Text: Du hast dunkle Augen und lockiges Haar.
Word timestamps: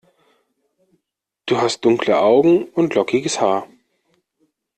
Du 1.45 1.57
hast 1.61 1.81
dunkle 1.85 2.19
Augen 2.19 2.63
und 2.69 2.95
lockiges 2.95 3.39
Haar. 3.39 3.67